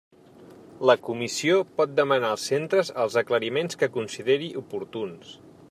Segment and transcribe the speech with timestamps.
[0.89, 5.37] La Comissió pot demanar als centres els aclariments que consideri oportuns.